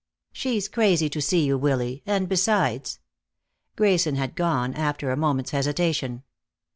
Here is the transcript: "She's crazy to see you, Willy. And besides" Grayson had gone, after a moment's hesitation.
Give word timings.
"She's 0.31 0.67
crazy 0.67 1.11
to 1.11 1.21
see 1.21 1.43
you, 1.45 1.59
Willy. 1.59 2.01
And 2.07 2.27
besides" 2.27 2.97
Grayson 3.75 4.15
had 4.15 4.33
gone, 4.35 4.73
after 4.73 5.11
a 5.11 5.15
moment's 5.15 5.51
hesitation. 5.51 6.23